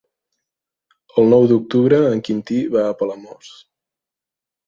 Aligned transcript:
El 1.23 1.29
nou 1.33 1.43
d'octubre 1.51 1.99
en 2.15 2.23
Quintí 2.29 2.57
va 2.77 2.85
a 2.87 2.95
Palamós. 3.03 3.53